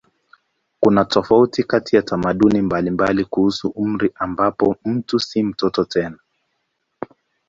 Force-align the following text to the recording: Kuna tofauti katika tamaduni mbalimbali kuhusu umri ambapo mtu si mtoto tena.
Kuna 0.79 1.05
tofauti 1.05 1.63
katika 1.63 2.01
tamaduni 2.01 2.61
mbalimbali 2.61 3.25
kuhusu 3.25 3.69
umri 3.69 4.11
ambapo 4.15 4.75
mtu 4.85 5.19
si 5.19 5.43
mtoto 5.43 5.85
tena. 5.85 6.17